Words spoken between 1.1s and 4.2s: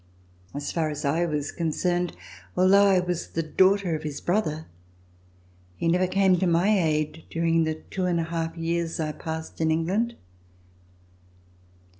was concerned, although I was the daughter of his